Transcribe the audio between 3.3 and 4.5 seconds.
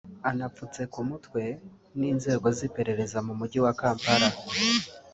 Mujyi wa Kampala